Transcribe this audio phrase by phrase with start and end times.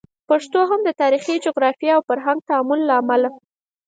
[0.29, 3.29] پښتو هم د تاریخي، جغرافیایي او فرهنګي تعامل له امله